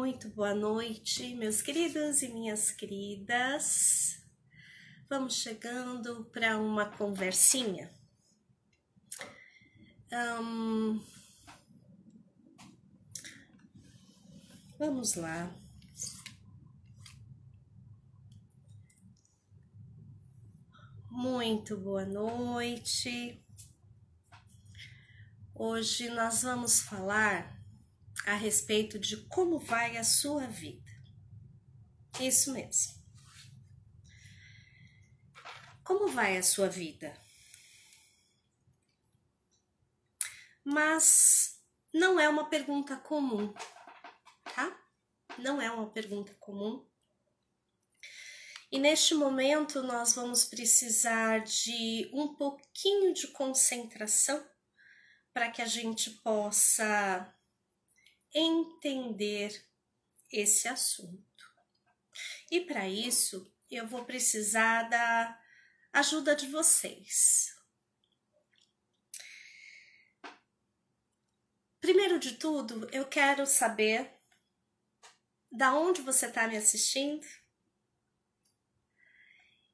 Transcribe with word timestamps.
Muito 0.00 0.30
boa 0.30 0.54
noite, 0.54 1.34
meus 1.34 1.60
queridos 1.60 2.22
e 2.22 2.28
minhas 2.28 2.70
queridas. 2.70 4.18
Vamos 5.10 5.34
chegando 5.34 6.24
para 6.32 6.56
uma 6.56 6.86
conversinha. 6.86 7.92
Um, 10.10 11.04
vamos 14.78 15.16
lá. 15.16 15.54
Muito 21.10 21.76
boa 21.76 22.06
noite. 22.06 23.44
Hoje 25.54 26.08
nós 26.08 26.42
vamos 26.42 26.80
falar 26.80 27.59
a 28.26 28.34
respeito 28.34 28.98
de 28.98 29.16
como 29.28 29.58
vai 29.58 29.96
a 29.96 30.04
sua 30.04 30.46
vida. 30.46 30.90
Isso 32.20 32.52
mesmo. 32.52 33.00
Como 35.84 36.08
vai 36.08 36.36
a 36.36 36.42
sua 36.42 36.68
vida? 36.68 37.16
Mas 40.64 41.60
não 41.92 42.20
é 42.20 42.28
uma 42.28 42.48
pergunta 42.48 42.96
comum, 42.96 43.52
tá? 44.54 44.78
Não 45.38 45.60
é 45.60 45.70
uma 45.70 45.90
pergunta 45.90 46.34
comum. 46.34 46.86
E 48.70 48.78
neste 48.78 49.14
momento 49.14 49.82
nós 49.82 50.14
vamos 50.14 50.44
precisar 50.44 51.40
de 51.40 52.08
um 52.12 52.36
pouquinho 52.36 53.12
de 53.12 53.26
concentração 53.28 54.48
para 55.32 55.50
que 55.50 55.60
a 55.60 55.66
gente 55.66 56.10
possa 56.22 57.34
entender 58.34 59.64
esse 60.30 60.68
assunto. 60.68 61.24
E 62.50 62.60
para 62.60 62.88
isso, 62.88 63.52
eu 63.70 63.86
vou 63.86 64.04
precisar 64.04 64.84
da 64.84 65.40
ajuda 65.92 66.34
de 66.34 66.46
vocês. 66.48 67.56
Primeiro 71.80 72.18
de 72.18 72.36
tudo, 72.36 72.88
eu 72.92 73.06
quero 73.08 73.46
saber 73.46 74.12
da 75.50 75.74
onde 75.74 76.02
você 76.02 76.26
está 76.26 76.46
me 76.46 76.56
assistindo 76.56 77.26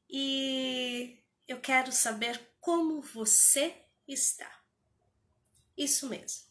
e 0.09 1.23
eu 1.47 1.61
quero 1.61 1.93
saber 1.93 2.41
como 2.61 3.03
você 3.03 3.85
está. 4.07 4.65
Isso 5.77 6.09
mesmo. 6.09 6.46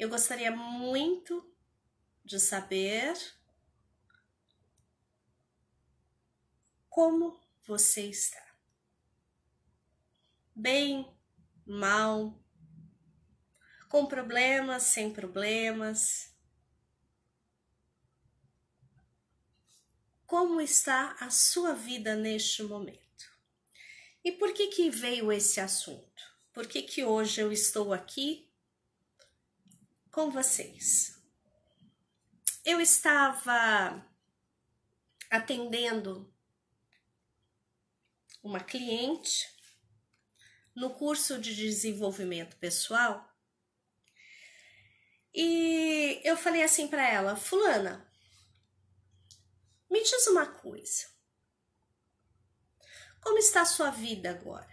Eu 0.00 0.08
gostaria 0.08 0.50
muito 0.50 1.46
de 2.24 2.40
saber 2.40 3.14
como 6.88 7.38
você 7.66 8.06
está. 8.06 8.42
Bem, 10.54 11.06
mal, 11.66 12.42
com 13.90 14.06
problemas, 14.06 14.84
sem 14.84 15.12
problemas. 15.12 16.34
Como 20.24 20.62
está 20.62 21.14
a 21.20 21.28
sua 21.28 21.74
vida 21.74 22.16
neste 22.16 22.62
momento? 22.62 23.30
E 24.24 24.32
por 24.32 24.54
que 24.54 24.68
que 24.68 24.88
veio 24.88 25.30
esse 25.30 25.60
assunto? 25.60 26.24
Por 26.54 26.66
que 26.66 26.84
que 26.84 27.04
hoje 27.04 27.42
eu 27.42 27.52
estou 27.52 27.92
aqui 27.92 28.49
com 30.10 30.30
vocês. 30.30 31.18
Eu 32.64 32.80
estava 32.80 34.04
atendendo 35.30 36.32
uma 38.42 38.60
cliente 38.60 39.48
no 40.74 40.90
curso 40.94 41.38
de 41.40 41.54
desenvolvimento 41.54 42.56
pessoal 42.56 43.30
e 45.32 46.20
eu 46.24 46.36
falei 46.36 46.62
assim 46.62 46.88
para 46.88 47.08
ela, 47.08 47.36
fulana, 47.36 48.10
me 49.88 50.02
diz 50.02 50.26
uma 50.26 50.46
coisa. 50.46 51.08
Como 53.20 53.38
está 53.38 53.62
a 53.62 53.66
sua 53.66 53.90
vida 53.90 54.30
agora? 54.30 54.68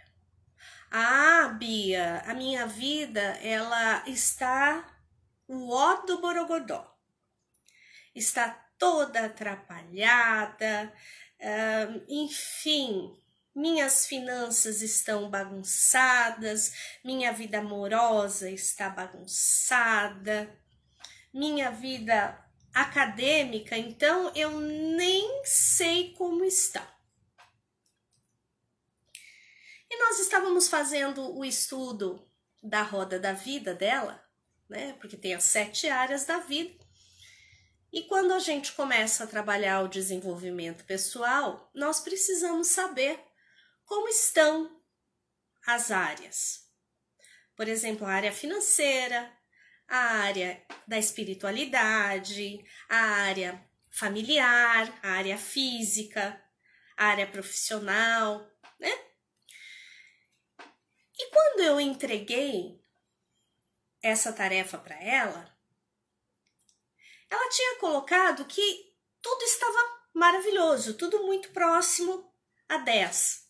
Ah, 0.90 1.48
Bia, 1.48 2.22
a 2.26 2.34
minha 2.34 2.66
vida 2.66 3.20
ela 3.20 4.08
está 4.08 4.97
o 5.48 5.70
ó 5.70 6.02
do 6.02 6.20
Borogodó. 6.20 6.96
Está 8.14 8.50
toda 8.78 9.26
atrapalhada, 9.26 10.92
enfim, 12.08 13.18
minhas 13.54 14.06
finanças 14.06 14.82
estão 14.82 15.28
bagunçadas, 15.28 16.72
minha 17.04 17.32
vida 17.32 17.58
amorosa 17.58 18.48
está 18.50 18.88
bagunçada, 18.88 20.56
minha 21.32 21.70
vida 21.70 22.44
acadêmica, 22.72 23.76
então 23.76 24.32
eu 24.34 24.60
nem 24.60 25.42
sei 25.44 26.12
como 26.14 26.44
está. 26.44 26.86
E 29.90 29.98
nós 29.98 30.20
estávamos 30.20 30.68
fazendo 30.68 31.36
o 31.36 31.44
estudo 31.44 32.30
da 32.62 32.82
roda 32.82 33.18
da 33.18 33.32
vida 33.32 33.74
dela, 33.74 34.27
né? 34.68 34.94
Porque 35.00 35.16
tem 35.16 35.34
as 35.34 35.44
sete 35.44 35.88
áreas 35.88 36.24
da 36.24 36.38
vida. 36.38 36.74
E 37.92 38.02
quando 38.02 38.32
a 38.32 38.38
gente 38.38 38.72
começa 38.72 39.24
a 39.24 39.26
trabalhar 39.26 39.82
o 39.82 39.88
desenvolvimento 39.88 40.84
pessoal, 40.84 41.70
nós 41.74 42.00
precisamos 42.00 42.68
saber 42.68 43.18
como 43.84 44.08
estão 44.08 44.78
as 45.66 45.90
áreas. 45.90 46.66
Por 47.56 47.66
exemplo, 47.66 48.06
a 48.06 48.12
área 48.12 48.32
financeira, 48.32 49.32
a 49.88 49.96
área 49.96 50.62
da 50.86 50.98
espiritualidade, 50.98 52.62
a 52.88 52.96
área 52.96 53.66
familiar, 53.90 54.98
a 55.02 55.08
área 55.12 55.38
física, 55.38 56.40
a 56.96 57.06
área 57.06 57.26
profissional, 57.26 58.46
né? 58.78 58.90
E 61.18 61.30
quando 61.30 61.60
eu 61.60 61.80
entreguei 61.80 62.80
essa 64.02 64.32
tarefa 64.32 64.78
para 64.78 64.96
ela, 65.02 65.56
ela 67.30 67.48
tinha 67.50 67.78
colocado 67.78 68.44
que 68.46 68.94
tudo 69.20 69.42
estava 69.42 69.78
maravilhoso, 70.14 70.94
tudo 70.94 71.24
muito 71.26 71.50
próximo 71.50 72.32
a 72.68 72.78
10. 72.78 73.46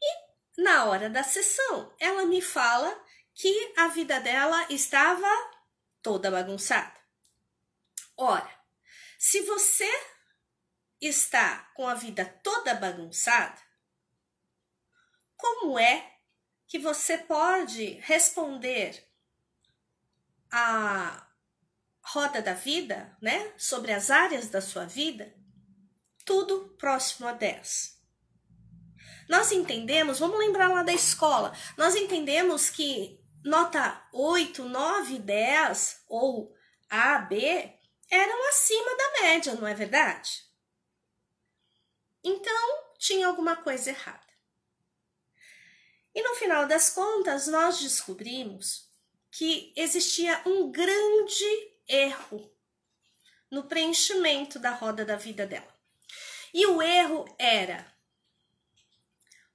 E 0.00 0.62
na 0.62 0.84
hora 0.86 1.08
da 1.08 1.22
sessão, 1.22 1.94
ela 1.98 2.24
me 2.26 2.42
fala 2.42 3.02
que 3.34 3.72
a 3.76 3.88
vida 3.88 4.20
dela 4.20 4.66
estava 4.70 5.28
toda 6.02 6.30
bagunçada. 6.30 7.00
Ora, 8.16 8.60
se 9.18 9.40
você 9.42 9.90
está 11.00 11.70
com 11.74 11.88
a 11.88 11.94
vida 11.94 12.24
toda 12.42 12.74
bagunçada, 12.74 13.60
como 15.36 15.78
é 15.78 16.11
que 16.72 16.78
você 16.78 17.18
pode 17.18 17.98
responder 18.00 19.06
a 20.50 21.28
roda 22.02 22.40
da 22.40 22.54
vida, 22.54 23.14
né? 23.20 23.52
Sobre 23.58 23.92
as 23.92 24.10
áreas 24.10 24.48
da 24.48 24.62
sua 24.62 24.86
vida, 24.86 25.36
tudo 26.24 26.74
próximo 26.78 27.28
a 27.28 27.32
10. 27.34 28.00
Nós 29.28 29.52
entendemos, 29.52 30.18
vamos 30.18 30.38
lembrar 30.38 30.68
lá 30.68 30.82
da 30.82 30.94
escola, 30.94 31.54
nós 31.76 31.94
entendemos 31.94 32.70
que 32.70 33.22
nota 33.44 34.08
8, 34.10 34.64
9, 34.64 35.18
10 35.18 36.04
ou 36.08 36.56
A, 36.88 37.18
B 37.18 37.70
eram 38.08 38.48
acima 38.48 38.96
da 38.96 39.20
média, 39.20 39.54
não 39.56 39.68
é 39.68 39.74
verdade? 39.74 40.42
Então, 42.24 42.94
tinha 42.96 43.26
alguma 43.26 43.56
coisa 43.56 43.90
errada. 43.90 44.31
E 46.14 46.22
no 46.22 46.34
final 46.34 46.66
das 46.66 46.90
contas, 46.90 47.46
nós 47.46 47.80
descobrimos 47.80 48.90
que 49.30 49.72
existia 49.76 50.42
um 50.46 50.70
grande 50.70 51.72
erro 51.88 52.54
no 53.50 53.64
preenchimento 53.64 54.58
da 54.58 54.70
roda 54.70 55.04
da 55.04 55.16
vida 55.16 55.46
dela. 55.46 55.72
E 56.52 56.66
o 56.66 56.82
erro 56.82 57.24
era 57.38 57.90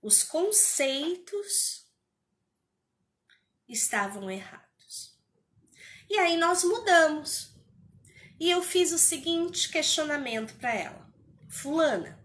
os 0.01 0.23
conceitos 0.23 1.85
estavam 3.67 4.31
errados. 4.31 5.15
E 6.09 6.17
aí 6.17 6.37
nós 6.37 6.63
mudamos. 6.63 7.53
E 8.39 8.49
eu 8.49 8.61
fiz 8.63 8.91
o 8.91 8.97
seguinte 8.97 9.69
questionamento 9.69 10.55
para 10.55 10.73
ela: 10.73 11.13
Fulana, 11.49 12.23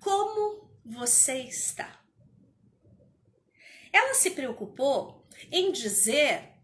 como 0.00 0.70
você 0.84 1.42
está? 1.42 1.99
Ela 3.92 4.14
se 4.14 4.30
preocupou 4.30 5.26
em 5.50 5.72
dizer 5.72 6.54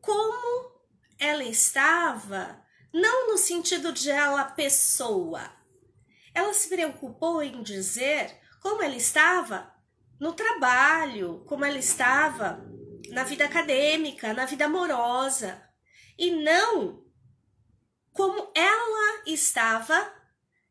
como 0.00 0.78
ela 1.18 1.44
estava, 1.44 2.64
não 2.92 3.28
no 3.28 3.38
sentido 3.38 3.92
de 3.92 4.10
ela 4.10 4.44
pessoa. 4.44 5.52
Ela 6.32 6.54
se 6.54 6.68
preocupou 6.68 7.42
em 7.42 7.62
dizer 7.62 8.38
como 8.60 8.82
ela 8.82 8.96
estava 8.96 9.74
no 10.20 10.32
trabalho, 10.32 11.44
como 11.46 11.64
ela 11.64 11.78
estava 11.78 12.64
na 13.10 13.24
vida 13.24 13.44
acadêmica, 13.44 14.32
na 14.32 14.44
vida 14.44 14.66
amorosa, 14.66 15.62
e 16.18 16.30
não 16.30 17.04
como 18.12 18.50
ela 18.54 19.22
estava 19.26 20.12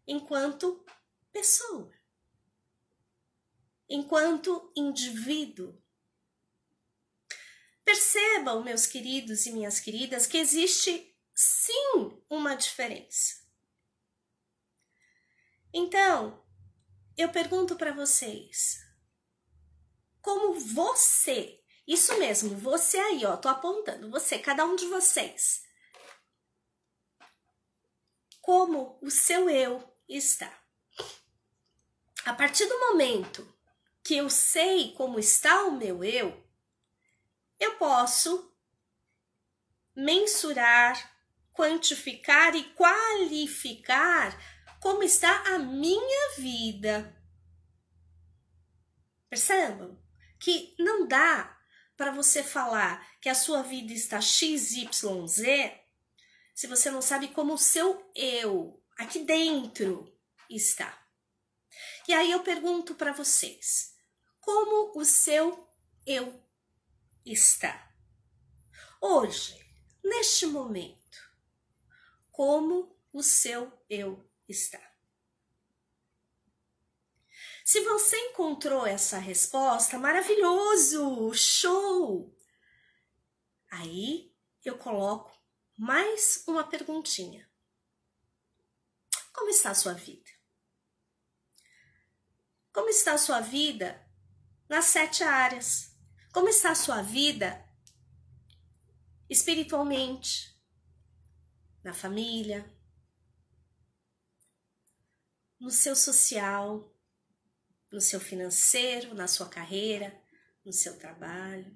enquanto 0.06 0.86
pessoa, 1.32 1.90
enquanto 3.90 4.72
indivíduo. 4.76 5.82
Percebam, 7.84 8.64
meus 8.64 8.86
queridos 8.86 9.46
e 9.46 9.52
minhas 9.52 9.80
queridas, 9.80 10.28
que 10.28 10.38
existe 10.38 11.16
sim 11.34 12.22
uma 12.30 12.56
diferença. 12.56 13.46
Então, 15.74 16.44
eu 17.18 17.32
pergunto 17.32 17.76
para 17.76 17.94
vocês, 17.94 18.80
como 20.22 20.60
você, 20.60 21.64
isso 21.88 22.18
mesmo, 22.20 22.58
você 22.58 22.98
aí, 22.98 23.26
ó, 23.26 23.38
tô 23.38 23.48
apontando, 23.48 24.10
você, 24.10 24.40
cada 24.40 24.66
um 24.66 24.76
de 24.76 24.86
vocês, 24.88 25.64
como 28.42 28.98
o 29.02 29.10
seu 29.10 29.50
eu 29.50 29.98
está. 30.08 30.52
A 32.26 32.34
partir 32.34 32.66
do 32.66 32.80
momento 32.80 33.57
que 34.08 34.16
eu 34.16 34.30
sei 34.30 34.94
como 34.94 35.20
está 35.20 35.66
o 35.66 35.72
meu 35.78 36.02
eu, 36.02 36.42
eu 37.60 37.76
posso 37.76 38.56
mensurar, 39.94 41.14
quantificar 41.52 42.56
e 42.56 42.64
qualificar 42.74 44.32
como 44.80 45.04
está 45.04 45.54
a 45.54 45.60
minha 45.60 46.36
vida. 46.38 47.22
Percebam 49.30 50.02
que 50.40 50.74
não 50.80 51.06
dá 51.06 51.60
para 51.98 52.12
você 52.12 52.42
falar 52.42 53.06
que 53.20 53.28
a 53.28 53.36
sua 53.36 53.62
vida 53.62 53.92
está 53.92 54.22
XYZ 54.22 54.88
se 56.56 56.66
você 56.66 56.90
não 56.90 57.02
sabe 57.02 57.28
como 57.28 57.56
o 57.56 57.58
seu 57.58 58.10
eu 58.16 58.82
aqui 58.98 59.20
dentro 59.20 60.18
está. 60.50 60.98
E 62.08 62.14
aí 62.14 62.32
eu 62.32 62.40
pergunto 62.40 62.96
para 62.96 63.12
vocês: 63.12 63.97
como 64.48 64.98
o 64.98 65.04
seu 65.04 65.70
eu 66.06 66.42
está. 67.26 67.94
Hoje, 69.02 69.60
neste 70.02 70.46
momento, 70.46 71.20
como 72.32 72.98
o 73.12 73.22
seu 73.22 73.70
eu 73.90 74.26
está. 74.48 74.82
Se 77.66 77.82
você 77.82 78.16
encontrou 78.30 78.88
essa 78.88 79.18
resposta, 79.18 80.00
maravilhoso, 80.00 81.34
show! 81.34 82.34
Aí 83.70 84.34
eu 84.64 84.78
coloco 84.78 85.38
mais 85.76 86.46
uma 86.48 86.64
perguntinha. 86.64 87.52
Como 89.34 89.50
está 89.50 89.72
a 89.72 89.76
sua 89.76 89.92
vida? 89.92 90.32
Como 92.72 92.88
está 92.88 93.12
a 93.12 93.18
sua 93.18 93.42
vida 93.42 94.07
nas 94.70 94.86
sete 94.86 95.24
áreas? 95.24 95.96
Como 96.32 96.50
está 96.50 96.72
a 96.72 96.76
sua 96.76 97.02
vida 97.02 97.66
espiritualmente, 99.30 100.56
na 101.84 101.94
família, 101.94 102.70
no 105.60 105.70
seu 105.70 105.96
social, 105.96 106.94
no 107.92 108.02
seu 108.02 108.20
financeiro, 108.20 109.14
na 109.14 109.28
sua 109.28 109.50
carreira, 109.50 110.22
no 110.66 110.72
seu 110.72 110.98
trabalho 110.98 111.76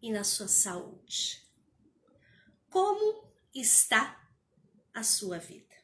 e 0.00 0.10
na 0.10 0.24
sua 0.24 0.48
saúde. 0.48 1.46
Como 2.68 3.30
está 3.54 4.18
a 4.94 5.02
sua 5.02 5.38
vida? 5.38 5.76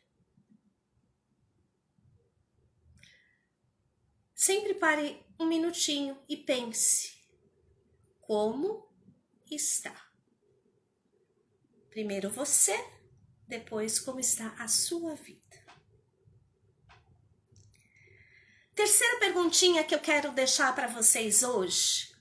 Sempre 4.34 4.75
pare 4.75 5.27
um 5.38 5.46
minutinho 5.46 6.20
e 6.29 6.37
pense 6.37 7.19
como 8.20 8.88
está. 9.50 10.08
Primeiro 11.90 12.31
você, 12.31 12.76
depois 13.46 13.99
como 13.99 14.20
está 14.20 14.55
a 14.58 14.69
sua 14.69 15.14
vida. 15.14 15.43
Terceira 18.75 19.19
perguntinha 19.19 19.82
que 19.82 19.94
eu 19.94 20.00
quero 20.00 20.32
deixar 20.32 20.75
para 20.75 20.87
vocês 20.87 21.43
hoje. 21.43 22.14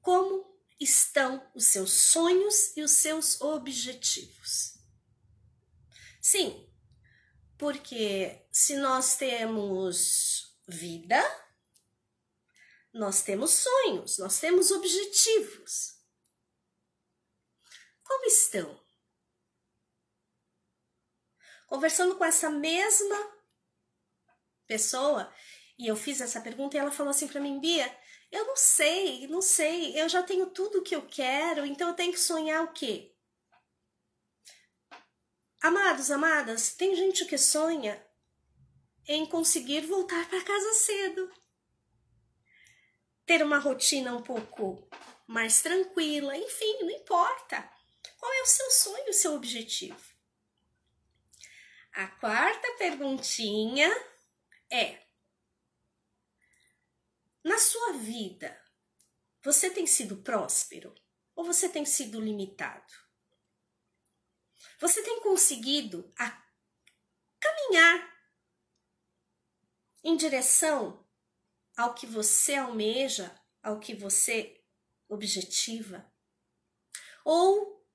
Como 0.00 0.46
estão 0.80 1.46
os 1.54 1.66
seus 1.66 1.90
sonhos 1.90 2.76
e 2.76 2.82
os 2.82 2.92
seus 2.92 3.40
objetivos? 3.40 4.78
Sim, 6.22 6.66
porque 7.58 8.46
se 8.50 8.76
nós 8.76 9.16
temos 9.16 10.56
vida, 10.68 11.22
nós 12.92 13.22
temos 13.22 13.50
sonhos, 13.52 14.18
nós 14.18 14.38
temos 14.38 14.70
objetivos. 14.70 15.96
Como 18.02 18.24
estão? 18.26 18.84
Conversando 21.66 22.16
com 22.16 22.24
essa 22.24 22.48
mesma 22.48 23.34
pessoa, 24.66 25.32
e 25.78 25.86
eu 25.86 25.96
fiz 25.96 26.20
essa 26.20 26.40
pergunta 26.40 26.76
e 26.76 26.80
ela 26.80 26.90
falou 26.90 27.10
assim 27.10 27.26
para 27.26 27.40
mim, 27.40 27.60
Bia, 27.60 27.92
eu 28.30 28.46
não 28.46 28.56
sei, 28.56 29.26
não 29.28 29.40
sei, 29.40 30.00
eu 30.00 30.08
já 30.08 30.22
tenho 30.22 30.50
tudo 30.50 30.78
o 30.78 30.82
que 30.82 30.94
eu 30.94 31.06
quero, 31.06 31.64
então 31.64 31.88
eu 31.88 31.94
tenho 31.94 32.12
que 32.12 32.20
sonhar 32.20 32.64
o 32.64 32.72
quê? 32.72 33.15
Amados, 35.66 36.12
amadas, 36.12 36.76
tem 36.76 36.94
gente 36.94 37.24
que 37.24 37.36
sonha 37.36 38.00
em 39.04 39.26
conseguir 39.26 39.80
voltar 39.80 40.28
para 40.28 40.44
casa 40.44 40.72
cedo 40.74 41.28
ter 43.26 43.42
uma 43.42 43.58
rotina 43.58 44.14
um 44.14 44.22
pouco 44.22 44.88
mais 45.26 45.60
tranquila, 45.60 46.36
enfim, 46.36 46.82
não 46.82 46.90
importa. 46.90 47.68
Qual 48.16 48.32
é 48.32 48.42
o 48.42 48.46
seu 48.46 48.70
sonho, 48.70 49.10
o 49.10 49.12
seu 49.12 49.34
objetivo? 49.34 50.00
A 51.94 52.06
quarta 52.06 52.76
perguntinha 52.78 53.90
é: 54.70 55.02
na 57.42 57.58
sua 57.58 57.94
vida, 57.94 58.56
você 59.42 59.68
tem 59.68 59.84
sido 59.84 60.18
próspero 60.18 60.94
ou 61.34 61.44
você 61.44 61.68
tem 61.68 61.84
sido 61.84 62.20
limitado? 62.20 63.05
Você 64.78 65.02
tem 65.02 65.20
conseguido 65.20 66.12
caminhar 67.40 68.14
em 70.04 70.16
direção 70.16 71.06
ao 71.76 71.94
que 71.94 72.06
você 72.06 72.54
almeja, 72.54 73.34
ao 73.62 73.80
que 73.80 73.94
você 73.94 74.62
objetiva? 75.08 76.10
Ou 77.24 77.86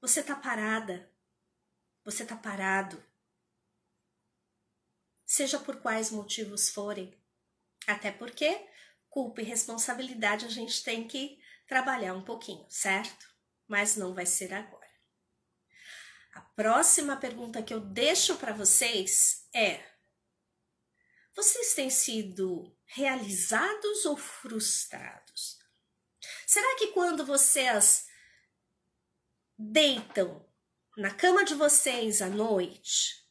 você 0.00 0.22
tá 0.22 0.34
parada, 0.34 1.12
você 2.04 2.24
tá 2.24 2.36
parado, 2.36 3.02
seja 5.26 5.58
por 5.58 5.80
quais 5.80 6.10
motivos 6.10 6.70
forem. 6.70 7.16
Até 7.86 8.10
porque 8.10 8.66
culpa 9.08 9.40
e 9.40 9.44
responsabilidade 9.44 10.46
a 10.46 10.48
gente 10.48 10.82
tem 10.82 11.06
que 11.06 11.42
trabalhar 11.66 12.14
um 12.14 12.24
pouquinho, 12.24 12.66
certo? 12.70 13.28
Mas 13.66 13.96
não 13.96 14.14
vai 14.14 14.26
ser 14.26 14.52
agora. 14.54 14.77
A 16.38 16.40
próxima 16.54 17.16
pergunta 17.16 17.64
que 17.64 17.74
eu 17.74 17.80
deixo 17.80 18.36
para 18.36 18.52
vocês 18.52 19.44
é: 19.52 19.84
vocês 21.34 21.74
têm 21.74 21.90
sido 21.90 22.72
realizados 22.84 24.06
ou 24.06 24.16
frustrados? 24.16 25.58
Será 26.46 26.76
que 26.76 26.92
quando 26.92 27.26
vocês 27.26 28.06
deitam 29.58 30.48
na 30.96 31.12
cama 31.12 31.44
de 31.44 31.56
vocês 31.56 32.22
à 32.22 32.28
noite, 32.28 33.28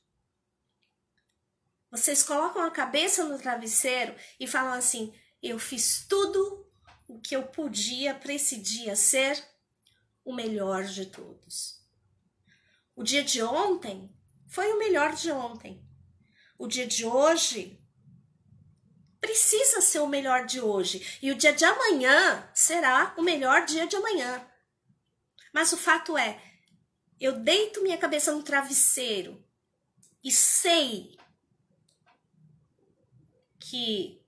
vocês 1.89 2.21
colocam 2.23 2.61
a 2.61 2.71
cabeça 2.71 3.23
no 3.23 3.39
travesseiro 3.39 4.13
e 4.37 4.45
falam 4.45 4.73
assim: 4.73 5.17
eu 5.41 5.57
fiz 5.57 6.05
tudo 6.09 6.69
o 7.07 7.21
que 7.21 7.37
eu 7.37 7.47
podia 7.47 8.13
para 8.13 8.33
esse 8.33 8.57
dia 8.57 8.97
ser 8.97 9.41
o 10.25 10.35
melhor 10.35 10.83
de 10.83 11.05
todos. 11.05 11.86
O 12.97 13.03
dia 13.03 13.23
de 13.23 13.43
ontem 13.43 14.11
foi 14.47 14.73
o 14.73 14.79
melhor 14.79 15.13
de 15.13 15.31
ontem. 15.31 15.87
O 16.57 16.65
dia 16.65 16.87
de 16.87 17.05
hoje 17.05 17.79
precisa 19.21 19.81
ser 19.81 19.99
o 19.99 20.07
melhor 20.07 20.47
de 20.47 20.59
hoje. 20.59 21.19
E 21.21 21.29
o 21.29 21.35
dia 21.35 21.53
de 21.53 21.63
amanhã 21.63 22.49
será 22.55 23.13
o 23.15 23.21
melhor 23.21 23.65
dia 23.65 23.85
de 23.85 23.95
amanhã. 23.95 24.43
Mas 25.53 25.71
o 25.71 25.77
fato 25.77 26.17
é, 26.17 26.41
eu 27.19 27.33
deito 27.33 27.83
minha 27.83 27.99
cabeça 27.99 28.31
no 28.31 28.41
travesseiro 28.41 29.45
e 30.23 30.31
sei 30.31 31.15
que 33.59 34.25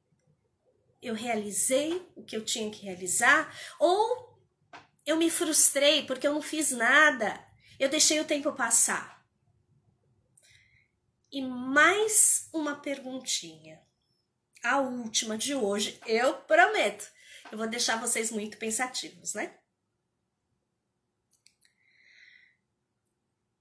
eu 1.01 1.15
realizei 1.15 2.07
o 2.15 2.23
que 2.23 2.37
eu 2.37 2.45
tinha 2.45 2.69
que 2.69 2.85
realizar, 2.85 3.51
ou 3.79 4.39
eu 5.07 5.17
me 5.17 5.31
frustrei 5.31 6.05
porque 6.05 6.27
eu 6.27 6.35
não 6.35 6.41
fiz 6.41 6.69
nada, 6.69 7.48
eu 7.79 7.89
deixei 7.89 8.19
o 8.19 8.27
tempo 8.27 8.51
passar. 8.53 9.25
E 11.31 11.41
mais 11.41 12.49
uma 12.51 12.81
perguntinha, 12.81 13.81
a 14.61 14.79
última 14.79 15.37
de 15.37 15.55
hoje, 15.55 15.99
eu 16.05 16.41
prometo. 16.41 17.09
Eu 17.51 17.57
vou 17.57 17.67
deixar 17.67 17.99
vocês 17.99 18.29
muito 18.31 18.57
pensativos, 18.57 19.33
né? 19.33 19.57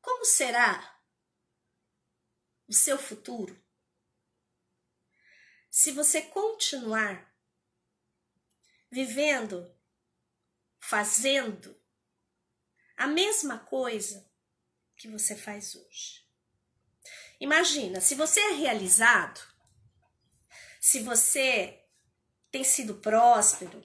Como 0.00 0.25
será 0.25 1.00
o 2.66 2.72
seu 2.72 2.98
futuro 2.98 3.62
se 5.70 5.92
você 5.92 6.22
continuar 6.22 7.32
vivendo, 8.90 9.72
fazendo 10.80 11.77
a 12.98 13.06
mesma 13.06 13.58
coisa 13.60 14.28
que 14.96 15.08
você 15.08 15.36
faz 15.36 15.76
hoje. 15.76 16.26
Imagina, 17.40 18.00
se 18.00 18.16
você 18.16 18.40
é 18.40 18.52
realizado, 18.54 19.40
se 20.80 21.00
você 21.00 21.84
tem 22.50 22.64
sido 22.64 22.96
próspero, 22.96 23.84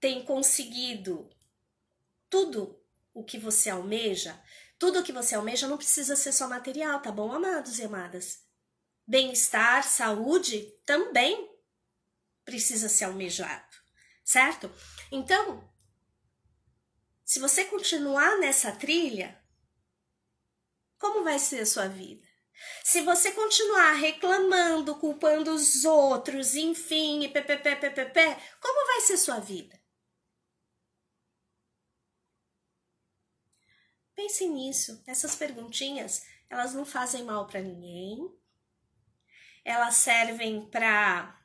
tem 0.00 0.24
conseguido 0.24 1.28
tudo 2.30 2.82
o 3.12 3.22
que 3.22 3.38
você 3.38 3.68
almeja, 3.68 4.42
tudo 4.78 5.00
o 5.00 5.02
que 5.02 5.12
você 5.12 5.34
almeja 5.34 5.68
não 5.68 5.76
precisa 5.76 6.16
ser 6.16 6.32
só 6.32 6.48
material, 6.48 7.02
tá 7.02 7.12
bom, 7.12 7.30
amados 7.30 7.78
e 7.78 7.84
amadas? 7.84 8.46
Bem-estar, 9.06 9.84
saúde 9.84 10.62
também 10.86 11.50
precisa 12.44 12.88
ser 12.88 13.04
almejado, 13.04 13.76
certo? 14.24 14.70
Então, 15.12 15.68
se 17.28 17.38
você 17.40 17.66
continuar 17.66 18.38
nessa 18.38 18.72
trilha, 18.72 19.38
como 20.98 21.22
vai 21.22 21.38
ser 21.38 21.60
a 21.60 21.66
sua 21.66 21.86
vida? 21.86 22.26
Se 22.82 23.02
você 23.02 23.32
continuar 23.32 23.92
reclamando, 23.92 24.98
culpando 24.98 25.52
os 25.52 25.84
outros, 25.84 26.54
enfim, 26.54 27.24
e 27.24 27.28
ppp, 27.28 27.76
como 28.62 28.86
vai 28.86 29.02
ser 29.02 29.18
sua 29.18 29.40
vida? 29.40 29.78
Pense 34.14 34.48
nisso. 34.48 35.04
Essas 35.06 35.36
perguntinhas, 35.36 36.24
elas 36.48 36.72
não 36.72 36.86
fazem 36.86 37.24
mal 37.24 37.46
para 37.46 37.60
ninguém. 37.60 38.26
Elas 39.62 39.96
servem 39.96 40.66
para 40.70 41.38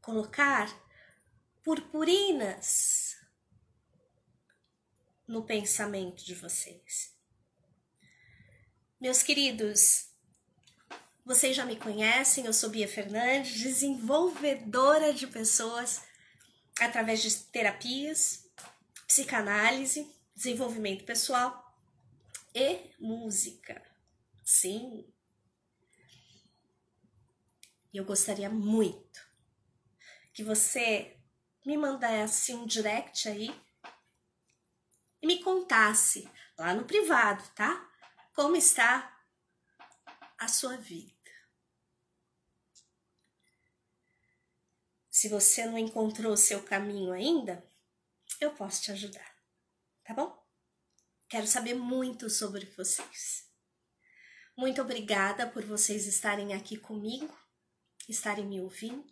colocar 0.00 0.83
purpurinas 1.64 3.16
no 5.26 5.44
pensamento 5.46 6.22
de 6.22 6.34
vocês. 6.34 7.16
Meus 9.00 9.22
queridos, 9.22 10.10
vocês 11.24 11.56
já 11.56 11.64
me 11.64 11.76
conhecem, 11.76 12.44
eu 12.44 12.52
sou 12.52 12.68
Bia 12.68 12.86
Fernandes, 12.86 13.58
desenvolvedora 13.58 15.14
de 15.14 15.26
pessoas 15.26 16.02
através 16.78 17.22
de 17.22 17.34
terapias, 17.44 18.46
psicanálise, 19.06 20.14
desenvolvimento 20.36 21.04
pessoal 21.04 21.74
e 22.54 22.90
música. 23.00 23.82
Sim. 24.44 25.10
Eu 27.92 28.04
gostaria 28.04 28.50
muito 28.50 29.26
que 30.34 30.42
você 30.42 31.13
me 31.64 31.76
mandasse 31.76 32.54
um 32.54 32.66
direct 32.66 33.28
aí 33.28 33.48
e 35.22 35.26
me 35.26 35.42
contasse 35.42 36.28
lá 36.58 36.74
no 36.74 36.84
privado, 36.84 37.42
tá? 37.54 37.90
Como 38.34 38.56
está 38.56 39.18
a 40.38 40.48
sua 40.48 40.76
vida. 40.76 41.12
Se 45.08 45.28
você 45.28 45.64
não 45.64 45.78
encontrou 45.78 46.32
o 46.32 46.36
seu 46.36 46.62
caminho 46.62 47.12
ainda, 47.12 47.64
eu 48.40 48.52
posso 48.54 48.82
te 48.82 48.92
ajudar, 48.92 49.34
tá 50.02 50.12
bom? 50.12 50.44
Quero 51.28 51.46
saber 51.46 51.74
muito 51.74 52.28
sobre 52.28 52.66
vocês. 52.76 53.48
Muito 54.56 54.82
obrigada 54.82 55.48
por 55.48 55.64
vocês 55.64 56.06
estarem 56.06 56.52
aqui 56.52 56.76
comigo, 56.76 57.34
estarem 58.08 58.46
me 58.46 58.60
ouvindo. 58.60 59.10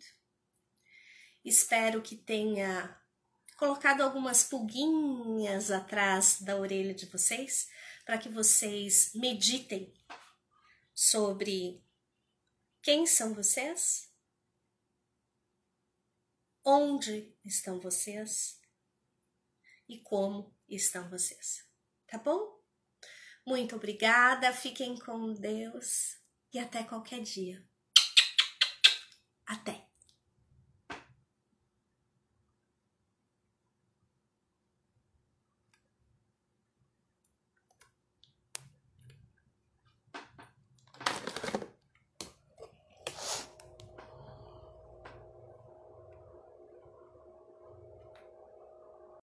Espero 1.43 2.01
que 2.01 2.15
tenha 2.15 2.99
colocado 3.57 4.01
algumas 4.01 4.43
pulguinhas 4.43 5.71
atrás 5.71 6.41
da 6.41 6.55
orelha 6.57 6.93
de 6.93 7.05
vocês 7.05 7.69
para 8.05 8.17
que 8.17 8.29
vocês 8.29 9.11
meditem 9.13 9.93
sobre 10.93 11.83
quem 12.81 13.05
são 13.05 13.33
vocês, 13.33 14.11
onde 16.63 17.33
estão 17.45 17.79
vocês 17.79 18.59
e 19.87 19.99
como 19.99 20.55
estão 20.67 21.09
vocês. 21.09 21.65
Tá 22.07 22.17
bom? 22.17 22.61
Muito 23.45 23.75
obrigada, 23.75 24.53
fiquem 24.53 24.97
com 24.99 25.33
Deus 25.33 26.17
e 26.53 26.59
até 26.59 26.83
qualquer 26.83 27.21
dia. 27.21 27.65
Até! 29.45 29.92